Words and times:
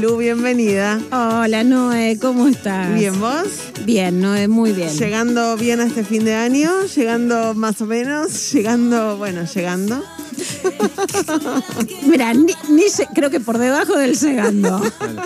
Lu, 0.00 0.16
bienvenida. 0.16 0.98
Hola 1.12 1.62
Noé, 1.62 2.18
¿cómo 2.18 2.48
estás? 2.48 2.94
Bien, 2.94 3.20
¿vos? 3.20 3.48
Bien, 3.84 4.18
Noé, 4.18 4.48
muy 4.48 4.72
bien. 4.72 4.88
Llegando 4.88 5.58
bien 5.58 5.78
a 5.80 5.84
este 5.84 6.04
fin 6.04 6.24
de 6.24 6.34
año, 6.34 6.70
llegando 6.86 7.52
más 7.52 7.82
o 7.82 7.86
menos, 7.86 8.50
llegando, 8.50 9.18
bueno, 9.18 9.42
llegando. 9.44 10.02
Mira, 12.06 12.32
ni, 12.34 12.52
ni 12.68 12.82
se- 12.88 13.06
creo 13.14 13.30
que 13.30 13.40
por 13.40 13.58
debajo 13.58 13.96
del 13.96 14.16
llegando. 14.18 14.80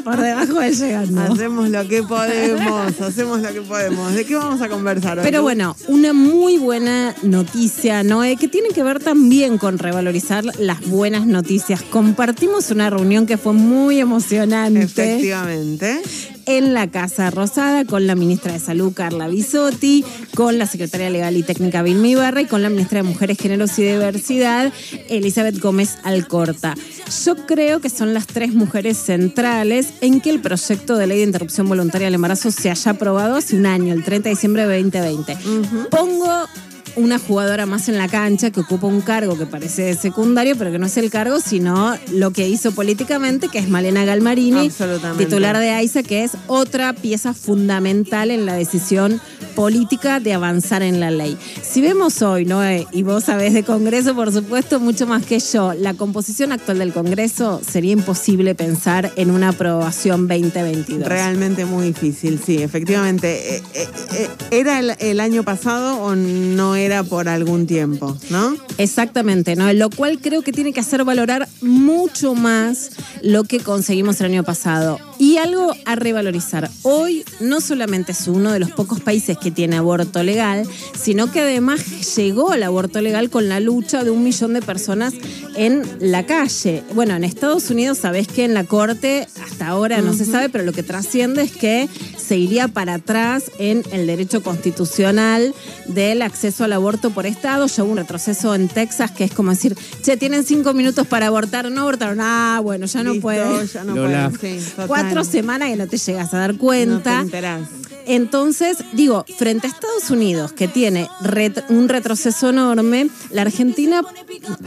Por 0.05 0.21
debajo 0.21 0.61
del 0.61 0.75
llegando. 0.77 1.21
Hacemos 1.33 1.69
lo 1.71 1.87
que 1.89 2.03
podemos, 2.03 3.01
hacemos 3.01 3.41
lo 3.41 3.53
que 3.53 3.61
podemos. 3.63 4.15
¿De 4.15 4.25
qué 4.25 4.35
vamos 4.37 4.61
a 4.61 4.69
conversar 4.69 5.19
hoy? 5.19 5.25
Pero 5.25 5.43
bueno, 5.43 5.77
una 5.89 6.13
muy 6.13 6.59
buena 6.59 7.15
noticia, 7.23 8.03
Noé, 8.03 8.37
que 8.37 8.49
tiene 8.49 8.69
que 8.71 8.83
ver 8.83 9.03
también 9.03 9.59
con 9.59 9.79
revalorizar 9.79 10.45
las 10.59 10.81
buenas 10.87 11.27
noticias. 11.27 11.83
Compartimos 11.83 12.71
una 12.71 12.91
reunión 12.91 13.27
que 13.27 13.37
fue 13.37 13.53
muy 13.53 14.01
emocionante 14.01 14.83
Efectivamente. 14.83 16.01
En 16.47 16.75
la 16.75 16.91
Casa 16.91 17.31
Rosada 17.31 17.85
con 17.85 18.07
la 18.07 18.15
ministra 18.15 18.53
de 18.53 18.59
Salud, 18.59 18.93
Carla 18.93 19.29
Bisotti, 19.29 20.05
con 20.35 20.59
la 20.59 20.67
secretaria 20.67 21.11
legal 21.11 21.37
y 21.37 21.43
técnica 21.43 21.83
Vilma 21.83 22.09
Ibarra 22.09 22.43
y 22.43 22.47
con 22.47 22.63
la 22.63 22.71
ministra 22.71 23.03
de 23.03 23.09
Mujeres, 23.09 23.39
Géneros 23.39 23.79
y 23.79 23.83
Diversidad, 23.85 24.73
Elizabeth 25.09 25.59
Gómez 25.59 25.99
Alcorta. 26.05 26.75
Yo 27.25 27.37
creo 27.47 27.81
que 27.81 27.91
son 27.91 28.15
las 28.15 28.27
tres 28.27 28.55
mujeres 28.55 28.97
centrales 28.97 29.95
en 30.01 30.21
que 30.21 30.31
el 30.31 30.41
proyecto 30.41 30.97
de 30.97 31.07
ley 31.07 31.19
de 31.19 31.25
interrupción 31.25 31.69
voluntaria 31.69 32.07
del 32.07 32.15
embarazo 32.15 32.51
se 32.51 32.71
haya 32.71 32.93
aprobado 32.93 33.37
hace 33.37 33.57
un 33.57 33.67
año, 33.67 33.93
el 33.93 34.05
30 34.05 34.29
de 34.29 34.35
diciembre 34.35 34.67
de 34.67 34.83
2020. 34.83 35.37
Pongo 35.91 36.47
una 36.97 37.19
jugadora 37.19 37.67
más 37.67 37.89
en 37.89 37.99
la 37.99 38.09
cancha 38.09 38.51
que 38.51 38.61
ocupa 38.61 38.87
un 38.87 39.01
cargo 39.01 39.37
que 39.37 39.47
parece 39.47 39.95
secundario, 39.95 40.57
pero 40.57 40.71
que 40.71 40.79
no 40.79 40.87
es 40.87 40.97
el 40.97 41.11
cargo, 41.11 41.41
sino 41.41 41.97
lo 42.13 42.31
que 42.31 42.49
hizo 42.49 42.73
políticamente, 42.73 43.49
que 43.49 43.59
es 43.59 43.69
Malena 43.69 44.05
Galmarini, 44.05 44.71
titular 45.19 45.59
de 45.59 45.71
AISA, 45.71 46.03
que 46.03 46.25
es 46.25 46.33
otra 46.47 46.93
pieza 46.93 47.35
fundamental 47.35 48.31
en 48.31 48.47
la 48.47 48.55
decisión 48.55 49.21
política 49.55 50.21
de 50.21 50.33
avanzar 50.33 50.83
en 50.83 51.01
la 51.01 51.11
ley. 51.11 51.37
Si 51.63 51.81
vemos 51.81 52.23
hoy, 52.23 52.45
Noé, 52.45 52.87
y 52.93 53.03
vos 53.03 53.25
sabés 53.25 53.55
de 53.55 53.63
Congreso, 53.63 54.15
por 54.15 54.33
supuesto, 54.33 54.81
mucho 54.81 55.07
más 55.07 55.25
que 55.25 55.39
yo, 55.39 55.75
la 55.75 55.95
composición 55.95 56.53
actual 56.53 56.79
del 56.79 56.93
Congreso 56.93 57.61
sería 57.67 57.93
imposible 57.93 58.55
pensar 58.55 59.13
en 59.17 59.31
una 59.31 59.51
aprobación 59.51 60.29
2022. 60.29 61.09
Realmente 61.09 61.65
muy 61.65 61.89
difícil, 61.89 62.41
sí, 62.45 62.63
efectivamente. 62.63 63.57
Eh, 63.57 63.63
eh, 63.75 63.89
eh, 64.15 64.29
¿Era 64.51 64.81
el, 64.81 64.95
el 64.99 65.21
año 65.21 65.43
pasado 65.43 66.03
o 66.03 66.15
no 66.15 66.77
era 66.77 67.03
por 67.03 67.29
algún 67.29 67.67
tiempo, 67.67 68.17
no? 68.31 68.57
Exactamente, 68.79 69.57
¿no? 69.57 69.73
Lo 69.73 69.91
cual 69.91 70.19
creo 70.21 70.43
que 70.43 70.53
tiene 70.53 70.73
que 70.73 70.81
hacer 70.81 71.05
valorar 71.05 71.49
mucho 71.63 72.35
más 72.35 72.91
lo 73.23 73.45
que 73.45 73.61
conseguimos 73.61 74.21
el 74.21 74.27
año 74.27 74.45
pasado. 74.45 74.99
Y 75.19 75.37
algo 75.39 75.75
a 75.85 75.95
revalorizar. 75.95 76.71
Hoy 76.83 77.25
no 77.41 77.61
solamente 77.61 78.13
es 78.13 78.27
uno 78.27 78.53
de 78.53 78.59
los 78.59 78.71
pocos 78.73 79.01
países 79.01 79.39
que 79.39 79.51
tiene 79.51 79.77
aborto 79.77 80.23
legal, 80.23 80.67
sino 81.01 81.31
que 81.31 81.41
además 81.41 82.15
llegó 82.17 82.53
al 82.53 82.63
aborto 82.63 83.01
legal 83.01 83.31
con 83.31 83.49
la 83.49 83.61
lucha 83.61 84.05
de 84.05 84.11
un 84.11 84.25
millón 84.25 84.55
de 84.55 84.63
personas 84.63 85.15
en 85.57 85.83
la 86.01 86.27
calle. 86.27 86.83
Bueno, 86.95 87.15
en 87.15 87.25
Estados 87.25 87.71
Unidos 87.71 87.99
sabés 87.99 88.27
que 88.27 88.45
en 88.45 88.55
la 88.55 88.65
corte 88.65 89.29
hasta 89.43 89.69
ahora 89.69 90.01
no 90.01 90.13
se 90.15 90.25
sabe, 90.25 90.49
pero 90.49 90.65
lo 90.65 90.73
que 90.73 90.83
trasciende 90.83 91.43
es 91.43 91.53
que 91.53 91.89
se 92.17 92.37
iría 92.37 92.69
para 92.69 92.95
atrás 92.95 93.45
en 93.59 93.83
el 93.93 94.07
derecho 94.07 94.43
constitucional 94.43 95.55
del 95.87 96.23
acceso 96.23 96.65
al 96.65 96.73
aborto 96.73 97.11
por 97.11 97.27
Estado. 97.27 97.67
Ya 97.67 97.85
hubo 97.85 97.93
un 97.93 97.99
retroceso 97.99 98.55
en 98.55 98.69
Texas 98.69 99.11
que 99.11 99.25
es 99.25 99.33
como 99.33 99.51
decir, 99.51 99.77
che, 100.03 100.17
tienen 100.17 100.45
cinco 100.45 100.75
minutos 100.75 101.07
para 101.07 101.27
abortar, 101.29 101.71
no 101.71 101.83
abortaron. 101.83 102.19
Ah, 102.21 102.61
bueno, 102.63 102.87
ya 102.87 103.03
no 103.03 103.13
Listo, 103.13 103.23
puede. 103.23 103.67
Ya 103.67 103.85
no 103.85 103.95
Lola. 103.95 104.31
puede, 104.31 104.61
sí, 104.61 104.71
total. 104.71 104.89
Cuatro 105.13 105.25
semanas 105.25 105.69
que 105.71 105.77
no 105.77 105.87
te 105.87 105.97
llegas 105.99 106.33
a 106.35 106.39
dar 106.39 106.53
No 106.55 106.59
cuenta. 106.59 107.17
te 107.17 107.23
enterás. 107.23 107.61
Entonces, 108.07 108.79
digo, 108.93 109.25
frente 109.39 109.67
a 109.67 109.71
Estados 109.71 110.11
Unidos, 110.11 110.53
que 110.53 110.69
tiene 110.69 111.09
ret- 111.23 111.65
un 111.69 111.89
retroceso 111.89 112.51
enorme, 112.51 113.09
la 113.31 113.43
Argentina 113.43 114.03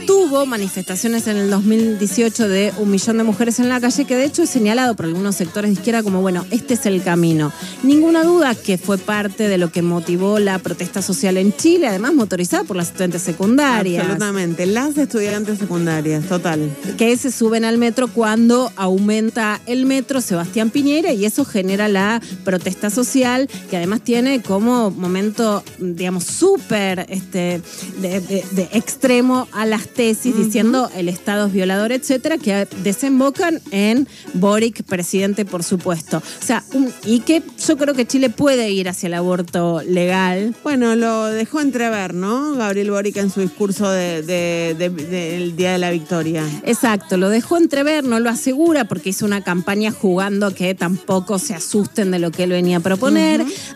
tuvo 0.06 0.46
manifestaciones 0.46 1.26
en 1.26 1.36
el 1.36 1.50
2018 1.50 2.48
de 2.48 2.72
un 2.78 2.90
millón 2.90 3.18
de 3.18 3.24
mujeres 3.24 3.58
en 3.60 3.68
la 3.68 3.80
calle, 3.80 4.04
que 4.04 4.16
de 4.16 4.24
hecho 4.24 4.42
es 4.42 4.50
señalado 4.50 4.94
por 4.96 5.06
algunos 5.06 5.36
sectores 5.36 5.70
de 5.70 5.74
izquierda 5.74 6.02
como, 6.02 6.20
bueno, 6.20 6.44
este 6.50 6.74
es 6.74 6.86
el 6.86 7.02
camino. 7.02 7.52
Ninguna 7.82 8.24
duda 8.24 8.54
que 8.54 8.78
fue 8.78 8.98
parte 8.98 9.48
de 9.48 9.58
lo 9.58 9.70
que 9.70 9.82
motivó 9.82 10.38
la 10.38 10.58
protesta 10.58 11.02
social 11.02 11.36
en 11.36 11.54
Chile, 11.56 11.88
además 11.88 12.14
motorizada 12.14 12.64
por 12.64 12.76
las 12.76 12.88
estudiantes 12.88 13.22
secundarias 13.22 14.02
Absolutamente. 14.04 14.66
Las 14.66 14.96
estudiantes 14.96 15.58
secundarias, 15.58 16.24
total. 16.26 16.70
que 16.96 17.16
se 17.16 17.30
suben 17.30 17.64
al 17.64 17.78
metro 17.78 18.08
cuando 18.08 18.72
aumenta 18.76 19.60
el 19.66 19.86
metro 19.86 20.20
Sebastián 20.20 20.70
Piñera 20.70 21.12
y 21.12 21.24
eso 21.24 21.44
genera 21.44 21.88
la 21.88 22.20
protesta 22.44 22.90
social 22.90 23.27
que 23.70 23.76
además 23.76 24.00
tiene 24.02 24.40
como 24.42 24.90
momento, 24.90 25.62
digamos, 25.78 26.24
súper 26.24 27.06
este, 27.08 27.60
de, 28.00 28.20
de- 28.20 28.44
de 28.52 28.68
extremo 28.72 29.48
a 29.52 29.66
las 29.66 29.86
tesis 29.88 30.34
diciendo 30.36 30.90
el 30.96 31.08
Estado 31.08 31.46
es 31.46 31.52
violador, 31.52 31.92
etcétera, 31.92 32.38
que 32.38 32.66
desembocan 32.82 33.60
en 33.70 34.08
Boric, 34.34 34.82
presidente, 34.84 35.44
por 35.44 35.62
supuesto. 35.62 36.18
O 36.18 36.44
sea, 36.44 36.64
un- 36.72 36.90
y 37.04 37.20
que 37.20 37.42
yo 37.66 37.76
creo 37.76 37.94
que 37.94 38.06
Chile 38.06 38.30
puede 38.30 38.70
ir 38.70 38.88
hacia 38.88 39.08
el 39.08 39.14
aborto 39.14 39.82
legal. 39.82 40.54
Bueno, 40.64 40.96
lo 40.96 41.26
dejó 41.26 41.60
entrever, 41.60 42.14
¿no? 42.14 42.54
Gabriel 42.54 42.90
Boric 42.90 43.16
en 43.16 43.30
su 43.30 43.40
discurso 43.40 43.90
de- 43.90 44.22
de- 44.22 44.74
de- 44.78 44.88
del 44.90 45.56
Día 45.56 45.72
de 45.72 45.78
la 45.78 45.90
Victoria. 45.90 46.44
Exacto, 46.64 47.16
lo 47.16 47.28
dejó 47.28 47.56
entrever, 47.56 48.04
no 48.04 48.20
lo 48.20 48.30
asegura 48.30 48.84
porque 48.84 49.10
hizo 49.10 49.26
una 49.26 49.42
campaña 49.42 49.90
jugando 49.92 50.54
que 50.54 50.74
tampoco 50.74 51.38
se 51.38 51.54
asusten 51.54 52.10
de 52.10 52.18
lo 52.18 52.30
que 52.30 52.44
él 52.44 52.50
venía 52.50 52.80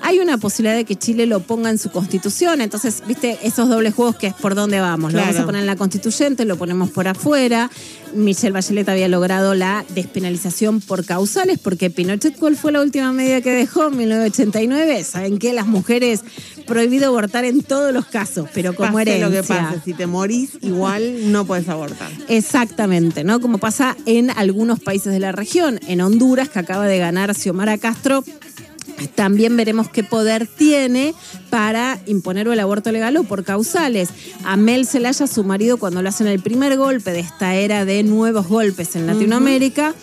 Hay 0.03 0.19
una 0.19 0.39
posibilidad 0.39 0.77
de 0.77 0.85
que 0.85 0.97
Chile 0.97 1.27
lo 1.27 1.41
ponga 1.41 1.71
en 1.71 1.79
su 1.79 1.91
constitución, 1.91 2.61
entonces, 2.61 3.03
viste, 3.07 3.39
esos 3.43 3.69
dobles 3.69 3.95
juegos 3.95 4.17
que 4.17 4.29
es 4.29 4.35
por 4.35 4.55
dónde 4.55 4.81
vamos. 4.81 5.13
Lo 5.13 5.21
vamos 5.21 5.37
a 5.37 5.45
poner 5.45 5.61
en 5.61 5.67
la 5.67 5.77
constituyente, 5.77 6.45
lo 6.45 6.57
ponemos 6.57 6.91
por 6.91 7.09
afuera. 7.09 7.71
Michelle 8.15 8.53
Bachelet 8.53 8.89
había 8.89 9.09
logrado 9.09 9.55
la 9.55 9.85
despenalización 9.95 10.81
por 10.81 11.05
causales, 11.05 11.59
porque 11.59 11.89
Pinochet, 11.89 12.37
¿cuál 12.37 12.57
fue 12.57 12.73
la 12.73 12.83
última 12.83 13.13
medida 13.13 13.41
que 13.41 13.51
dejó 13.53 13.89
en 13.89 13.97
1989? 13.97 15.05
¿Saben 15.05 15.39
qué? 15.39 15.53
Las 15.53 15.67
mujeres 15.67 16.21
prohibido 16.67 17.07
abortar 17.07 17.45
en 17.45 17.63
todos 17.63 17.93
los 17.93 18.07
casos, 18.07 18.49
pero 18.53 18.75
como 18.75 18.93
Pase 18.93 19.03
herencia. 19.03 19.27
lo 19.27 19.33
que 19.33 19.43
pase, 19.43 19.81
si 19.85 19.95
te 19.95 20.07
morís, 20.07 20.51
igual 20.61 21.33
no 21.33 21.45
puedes 21.47 21.69
abortar. 21.69 22.11
Exactamente, 22.29 23.25
¿no? 23.25 23.41
Como 23.41 23.59
pasa 23.59 23.97
en 24.07 24.31
algunos 24.31 24.79
países 24.81 25.13
de 25.13 25.19
la 25.19 25.33
región. 25.33 25.81
En 25.89 26.01
Honduras, 26.01 26.49
que 26.49 26.59
acaba 26.59 26.87
de 26.87 26.99
ganar 26.99 27.35
Xiomara 27.35 27.79
Castro, 27.79 28.25
también 29.15 29.57
veremos 29.57 29.89
qué 29.89 30.05
poder 30.05 30.47
tiene 30.47 31.15
para 31.51 31.99
imponer 32.07 32.49
el 32.49 32.61
aborto 32.61 32.93
legal 32.93 33.17
o 33.17 33.25
por 33.25 33.45
causales. 33.45 34.11
A 34.45 34.57
Mel 34.57 34.87
Zelaya, 34.87 35.27
su 35.27 35.45
marido, 35.45 35.77
cuando 35.77 36.03
lo 36.03 36.09
hacen 36.09 36.27
el 36.27 36.41
primer 36.41 36.77
golpe 36.77 37.13
de 37.13 37.21
esta 37.21 37.55
era 37.55 37.85
de 37.85 38.03
nuevos 38.03 38.49
golpes 38.49 38.97
en 38.97 39.07
Latinoamérica, 39.07 39.95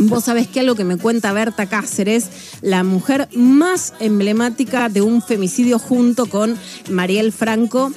Vos 0.00 0.24
sabés 0.24 0.46
que 0.46 0.60
algo 0.60 0.76
que 0.76 0.84
me 0.84 0.96
cuenta 0.96 1.32
Berta 1.32 1.66
Cáceres, 1.66 2.28
la 2.62 2.84
mujer 2.84 3.28
más 3.34 3.94
emblemática 3.98 4.88
de 4.88 5.02
un 5.02 5.22
femicidio 5.22 5.80
junto 5.80 6.26
con 6.26 6.56
Mariel 6.88 7.32
Franco, 7.32 7.90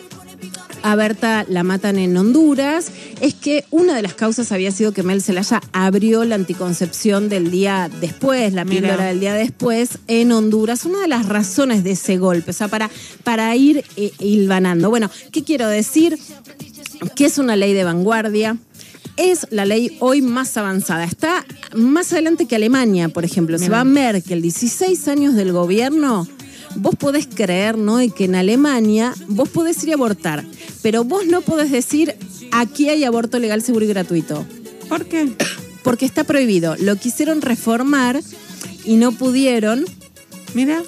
a 0.84 0.96
Berta 0.96 1.46
la 1.48 1.64
matan 1.64 1.98
en 1.98 2.18
Honduras, 2.18 2.92
es 3.20 3.34
que 3.34 3.66
una 3.70 3.96
de 3.96 4.02
las 4.02 4.14
causas 4.14 4.52
había 4.52 4.72
sido 4.72 4.94
que 4.94 5.04
Mel 5.04 5.22
Zelaya 5.22 5.62
abrió 5.74 6.24
la 6.26 6.36
anticoncepción 6.36 7.30
del 7.30 7.52
día 7.52 7.90
después, 8.00 8.54
la 8.54 8.66
Mira. 8.66 8.82
píldora 8.82 9.06
del 9.06 9.20
día 9.20 9.34
después, 9.34 10.00
en 10.08 10.32
Honduras. 10.32 10.86
Una 10.86 11.02
de 11.02 11.08
las 11.08 11.28
razones 11.28 11.84
de 11.84 11.92
ese 11.92 12.18
golpe, 12.18 12.52
o 12.52 12.54
sea, 12.54 12.68
para, 12.68 12.90
para 13.24 13.56
ir 13.56 13.84
eh, 13.96 14.12
hilvanando. 14.20 14.90
Bueno, 14.90 15.10
¿qué 15.32 15.44
quiero 15.44 15.68
decir? 15.68 16.18
Que 17.16 17.26
es 17.26 17.38
una 17.38 17.56
ley 17.56 17.74
de 17.74 17.84
vanguardia. 17.84 18.58
Es 19.18 19.48
la 19.52 19.66
ley 19.66 19.98
hoy 20.00 20.22
más 20.22 20.56
avanzada. 20.58 21.04
Está 21.04 21.46
más 21.76 22.12
adelante 22.14 22.48
que 22.48 22.56
Alemania, 22.56 23.10
por 23.10 23.26
ejemplo. 23.26 23.60
Se 23.60 23.70
va 23.70 23.84
Merkel, 23.84 24.42
16 24.42 25.08
años 25.10 25.36
del 25.36 25.52
gobierno. 25.52 26.28
Vos 26.76 26.96
podés 26.96 27.28
creer, 27.28 27.78
¿no? 27.78 28.02
Y 28.02 28.10
que 28.10 28.26
en 28.26 28.36
Alemania 28.36 29.14
vos 29.28 29.50
podés 29.50 29.84
ir 29.84 29.92
a 29.92 29.96
abortar, 29.96 30.46
pero 30.82 31.04
vos 31.04 31.26
no 31.26 31.42
podés 31.42 31.72
decir 31.72 32.16
aquí 32.52 32.90
hay 32.90 33.04
aborto 33.04 33.40
legal, 33.40 33.62
seguro 33.62 33.86
y 33.86 33.90
gratuito, 33.90 34.46
¿Por 34.90 35.06
qué? 35.06 35.32
porque 35.84 36.06
está 36.06 36.24
prohibido. 36.24 36.76
Lo 36.78 36.96
quisieron 36.96 37.42
reformar 37.42 38.22
y 38.86 38.98
no 38.98 39.12
pudieron, 39.12 39.86
Mira, 40.54 40.84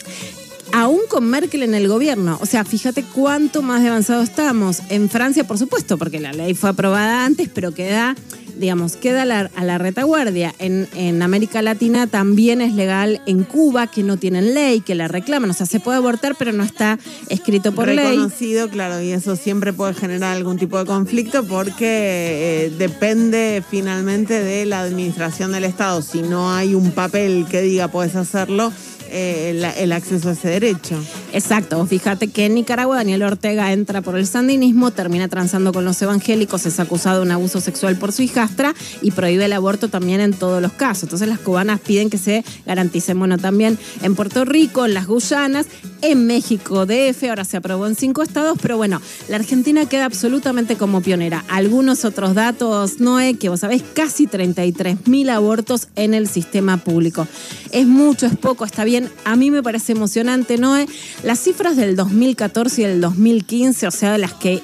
aún 0.74 1.02
con 1.08 1.26
Merkel 1.26 1.64
en 1.64 1.74
el 1.74 1.88
gobierno. 1.88 2.38
O 2.42 2.46
sea, 2.46 2.66
fíjate 2.66 3.04
cuánto 3.04 3.62
más 3.62 3.86
avanzado 3.86 4.22
estamos. 4.22 4.82
En 4.90 5.10
Francia, 5.10 5.46
por 5.46 5.58
supuesto, 5.58 5.98
porque 5.98 6.20
la 6.20 6.34
ley 6.34 6.54
fue 6.54 6.72
aprobada 6.72 7.26
antes, 7.26 7.50
pero 7.54 7.74
queda 7.74 8.16
digamos, 8.58 8.96
queda 8.96 9.24
a 9.24 9.26
la, 9.26 9.52
a 9.56 9.64
la 9.64 9.78
retaguardia. 9.78 10.54
En, 10.60 10.88
en 10.96 11.22
América 11.22 11.62
Latina 11.62 12.08
también 12.08 12.62
es 12.62 12.74
legal 12.74 13.22
en 13.26 13.44
Cuba, 13.44 13.88
que 13.88 14.04
no 14.04 14.18
tienen 14.18 14.54
ley, 14.54 14.82
que 14.82 14.96
la 14.96 15.08
reclaman. 15.08 15.50
O 15.50 15.54
sea, 15.54 15.66
se 15.66 15.80
puede 15.80 15.98
abortar, 15.98 16.36
pero 16.38 16.52
no 16.52 16.64
está 16.64 17.00
escrito 17.30 17.72
por 17.74 17.88
ley. 17.88 17.98
Reconocido, 17.98 18.70
claro, 18.70 19.02
y 19.02 19.12
eso 19.12 19.36
siempre 19.36 19.74
puede 19.74 19.94
generar 19.94 20.36
algún 20.36 20.58
tipo 20.58 20.78
de 20.78 20.86
conflicto 20.86 21.44
porque 21.44 22.66
eh, 22.66 22.74
depende 22.78 23.64
finalmente 23.70 24.44
de 24.44 24.66
la 24.66 24.82
administración 24.82 25.52
del 25.52 25.64
Estado. 25.64 26.02
Si 26.02 26.22
no 26.22 26.52
hay 26.52 26.76
un 26.76 26.92
papel 26.92 27.46
que 27.50 27.62
diga 27.62 27.88
puedes 27.88 28.16
hacerlo, 28.16 28.72
eh, 29.16 29.74
el, 29.78 29.92
acceso 29.92 30.30
a 30.30 30.32
ese 30.32 30.48
derecho. 30.48 31.00
Exacto, 31.34 31.86
fíjate 31.86 32.30
que 32.30 32.48
en 32.48 32.56
Nicaragua 32.56 32.96
Daniel 32.96 33.22
Ortega 33.22 33.72
entra 33.72 34.02
por 34.02 34.18
el 34.18 34.26
sandinismo, 34.26 34.90
termina 34.90 35.28
transando 35.28 35.72
con 35.72 35.86
los 35.86 36.02
evangélicos, 36.02 36.66
es 36.66 36.80
acusado 36.80 37.18
de 37.18 37.26
un 37.28 37.32
abuso 37.32 37.62
sexual 37.62 37.96
por 37.98 38.12
su 38.12 38.24
hijastra 38.24 38.74
y 39.04 39.12
prohíbe 39.12 39.46
el 39.46 39.54
aborto 39.54 39.88
también 39.88 40.20
en 40.20 40.34
todos 40.34 40.64
los 40.64 40.74
casos. 40.74 41.04
Entonces 41.04 41.28
las 41.28 41.38
cubanas 41.38 41.80
piden 41.80 42.10
que 42.10 42.18
se 42.18 42.44
garanticen, 42.66 43.20
bueno, 43.20 43.38
también 43.38 43.78
en 44.02 44.16
Puerto 44.16 44.46
Rico, 44.46 44.86
en 44.86 44.96
las 44.96 45.06
Guyanas, 45.06 45.68
en 46.02 46.26
México, 46.26 46.88
DF, 46.88 47.24
ahora 47.30 47.46
se 47.46 47.58
aprobó 47.58 47.86
en 47.86 47.96
cinco 47.96 48.24
estados, 48.24 48.58
pero 48.60 48.78
bueno, 48.78 49.00
la 49.30 49.36
Argentina 49.36 49.86
queda 49.86 50.06
absolutamente 50.06 50.76
como 50.76 51.02
pionera. 51.02 51.46
Algunos 51.50 52.04
otros 52.04 52.34
datos, 52.34 53.00
Noé, 53.00 53.36
que 53.36 53.50
vos 53.50 53.60
sabés, 53.60 53.84
casi 53.94 54.26
33 54.26 55.08
mil 55.08 55.30
abortos 55.30 55.88
en 55.96 56.16
el 56.16 56.28
sistema 56.28 56.78
público. 56.78 57.28
Es 57.72 57.86
mucho, 57.86 58.26
es 58.26 58.36
poco, 58.36 58.66
está 58.66 58.84
bien. 58.84 59.03
A 59.26 59.36
mí 59.36 59.52
me 59.52 59.64
parece 59.64 59.92
emocionante, 59.92 60.58
Noé. 60.58 60.88
Las 61.24 61.40
cifras 61.40 61.76
del 61.76 61.96
2014 61.96 62.82
y 62.82 62.86
del 62.86 63.02
2015, 63.02 63.88
o 63.88 63.92
sea, 63.92 64.18
las 64.18 64.34
que, 64.34 64.62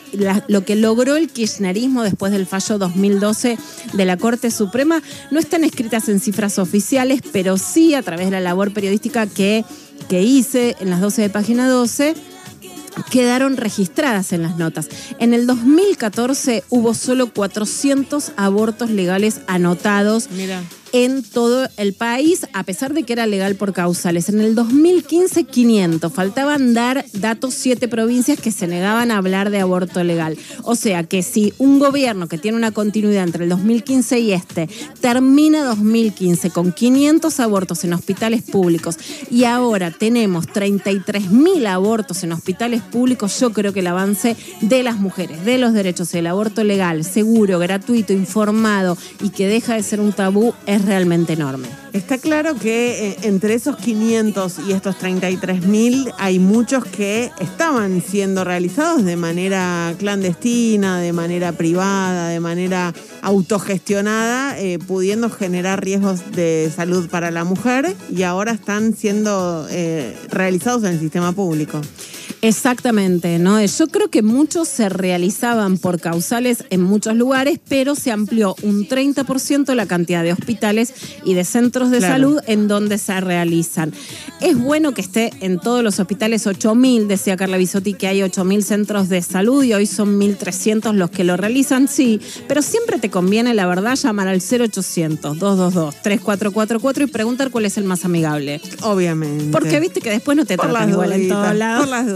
lo 0.47 0.65
que 0.65 0.75
logró 0.75 1.15
el 1.15 1.29
kirchnerismo 1.29 2.03
después 2.03 2.31
del 2.31 2.45
fallo 2.45 2.77
2012 2.77 3.57
de 3.93 4.05
la 4.05 4.17
Corte 4.17 4.51
Suprema, 4.51 5.01
no 5.31 5.39
están 5.39 5.63
escritas 5.63 6.09
en 6.09 6.19
cifras 6.19 6.59
oficiales, 6.59 7.21
pero 7.31 7.57
sí 7.57 7.93
a 7.93 8.01
través 8.01 8.27
de 8.27 8.31
la 8.31 8.39
labor 8.39 8.73
periodística 8.73 9.27
que, 9.27 9.65
que 10.07 10.21
hice 10.21 10.75
en 10.79 10.89
las 10.89 11.01
12 11.01 11.23
de 11.23 11.29
página 11.29 11.67
12 11.67 12.15
quedaron 13.11 13.57
registradas 13.57 14.33
en 14.33 14.41
las 14.41 14.57
notas. 14.57 14.89
En 15.19 15.33
el 15.33 15.47
2014 15.47 16.63
hubo 16.69 16.93
solo 16.93 17.31
400 17.33 18.33
abortos 18.35 18.89
legales 18.89 19.41
anotados 19.47 20.29
Mira. 20.31 20.61
En 20.93 21.23
todo 21.23 21.67
el 21.77 21.93
país, 21.93 22.47
a 22.53 22.63
pesar 22.63 22.93
de 22.93 23.03
que 23.03 23.13
era 23.13 23.27
legal 23.27 23.55
por 23.55 23.73
causales. 23.73 24.29
En 24.29 24.39
el 24.39 24.55
2015, 24.55 25.43
500. 25.43 26.11
Faltaban 26.11 26.73
dar 26.73 27.05
datos 27.13 27.53
siete 27.53 27.87
provincias 27.87 28.39
que 28.39 28.51
se 28.51 28.67
negaban 28.67 29.11
a 29.11 29.17
hablar 29.17 29.49
de 29.49 29.59
aborto 29.59 30.03
legal. 30.03 30.37
O 30.63 30.75
sea 30.75 31.03
que 31.03 31.23
si 31.23 31.53
un 31.57 31.79
gobierno 31.79 32.27
que 32.27 32.37
tiene 32.37 32.57
una 32.57 32.71
continuidad 32.71 33.23
entre 33.23 33.43
el 33.43 33.49
2015 33.49 34.19
y 34.19 34.31
este 34.33 34.69
termina 35.01 35.63
2015 35.63 36.49
con 36.51 36.71
500 36.71 37.39
abortos 37.39 37.83
en 37.83 37.93
hospitales 37.93 38.43
públicos 38.43 38.97
y 39.29 39.43
ahora 39.43 39.91
tenemos 39.91 40.47
33 40.47 41.31
mil 41.31 41.65
abortos 41.67 42.23
en 42.23 42.31
hospitales 42.31 42.81
públicos, 42.81 43.39
yo 43.39 43.51
creo 43.51 43.73
que 43.73 43.79
el 43.79 43.87
avance 43.87 44.35
de 44.61 44.83
las 44.83 44.97
mujeres, 44.97 45.45
de 45.45 45.57
los 45.57 45.73
derechos, 45.73 46.11
del 46.11 46.27
aborto 46.27 46.63
legal, 46.63 47.03
seguro, 47.03 47.59
gratuito, 47.59 48.13
informado 48.13 48.97
y 49.21 49.29
que 49.29 49.47
deja 49.47 49.75
de 49.75 49.83
ser 49.83 49.99
un 49.99 50.13
tabú 50.13 50.53
es 50.65 50.78
realmente 50.85 51.33
enorme. 51.33 51.67
Está 51.93 52.17
claro 52.17 52.55
que 52.55 53.09
eh, 53.09 53.17
entre 53.23 53.53
esos 53.55 53.75
500 53.77 54.59
y 54.67 54.73
estos 54.73 54.97
33 54.97 55.65
mil 55.65 56.11
hay 56.17 56.39
muchos 56.39 56.85
que 56.85 57.31
estaban 57.39 58.01
siendo 58.01 58.43
realizados 58.43 59.03
de 59.03 59.15
manera 59.15 59.93
clandestina, 59.97 60.99
de 60.99 61.13
manera 61.13 61.51
privada, 61.51 62.29
de 62.29 62.39
manera 62.39 62.93
autogestionada, 63.21 64.59
eh, 64.59 64.79
pudiendo 64.79 65.29
generar 65.29 65.83
riesgos 65.83 66.31
de 66.31 66.71
salud 66.75 67.09
para 67.09 67.31
la 67.31 67.43
mujer 67.43 67.95
y 68.09 68.23
ahora 68.23 68.51
están 68.51 68.95
siendo 68.95 69.67
eh, 69.69 70.15
realizados 70.29 70.83
en 70.83 70.93
el 70.93 70.99
sistema 70.99 71.31
público. 71.31 71.81
Exactamente, 72.41 73.37
¿no? 73.39 73.61
Yo 73.63 73.87
creo 73.87 74.09
que 74.09 74.21
muchos 74.21 74.67
se 74.69 74.87
realizaban 74.89 75.77
por 75.77 75.99
causales 75.99 76.63
en 76.69 76.81
muchos 76.81 77.13
lugares, 77.15 77.59
pero 77.67 77.95
se 77.95 78.11
amplió 78.11 78.55
un 78.63 78.87
30% 78.87 79.73
la 79.75 79.85
cantidad 79.85 80.23
de 80.23 80.31
hospitales 80.31 80.93
y 81.25 81.33
de 81.33 81.43
centros 81.43 81.91
de 81.91 81.97
Claro. 81.99 82.13
salud 82.13 82.39
en 82.47 82.67
donde 82.69 82.97
se 82.97 83.19
realizan. 83.19 83.91
Es 84.39 84.57
bueno 84.57 84.93
que 84.93 85.01
esté 85.01 85.31
en 85.41 85.59
todos 85.59 85.83
los 85.83 85.99
hospitales 85.99 86.47
8.000, 86.47 87.07
decía 87.07 87.35
Carla 87.35 87.57
Bisotti 87.57 87.93
que 87.93 88.07
hay 88.07 88.21
8.000 88.21 88.61
centros 88.61 89.09
de 89.09 89.21
salud 89.21 89.61
y 89.63 89.73
hoy 89.73 89.85
son 89.85 90.17
1.300 90.17 90.93
los 90.95 91.09
que 91.09 91.25
lo 91.25 91.35
realizan, 91.35 91.89
sí, 91.89 92.21
pero 92.47 92.61
siempre 92.61 92.99
te 92.99 93.09
conviene, 93.09 93.53
la 93.53 93.67
verdad, 93.67 93.95
llamar 93.95 94.29
al 94.29 94.39
0800-222-3444 94.41 97.03
y 97.03 97.07
preguntar 97.07 97.51
cuál 97.51 97.65
es 97.65 97.77
el 97.77 97.83
más 97.83 98.05
amigable. 98.05 98.61
Obviamente. 98.81 99.45
Porque 99.51 99.79
viste 99.79 100.01
que 100.01 100.09
después 100.09 100.37
no 100.37 100.45
te 100.45 100.57
por 100.57 100.69
tratan 100.69 100.89
igual 100.89 101.11
en 101.13 101.27
todos 101.27 101.55
lados. 101.55 101.79
por 101.81 101.89
las 101.89 102.07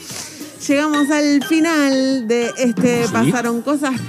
Llegamos 0.67 1.09
al 1.09 1.43
final 1.45 2.27
de 2.27 2.51
este 2.57 3.05
Sí. 3.05 3.13
Pasaron 3.13 3.61
Cosas 3.61 3.95